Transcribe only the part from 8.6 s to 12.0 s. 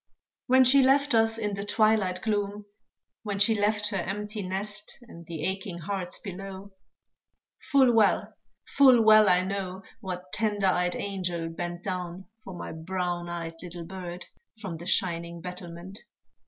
full well I know, What tender eyed angel bent